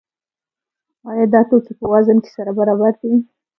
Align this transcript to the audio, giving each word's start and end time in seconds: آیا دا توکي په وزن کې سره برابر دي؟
آیا 1.09 1.25
دا 1.33 1.41
توکي 1.49 1.73
په 1.79 1.85
وزن 1.93 2.17
کې 2.23 2.29
سره 2.37 2.51
برابر 2.59 2.93
دي؟ 3.01 3.13